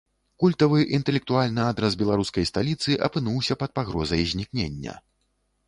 [0.43, 5.01] Культавы інтэлектуальны адрас беларускай сталіцы апынуўся пад пагрозай знікнення.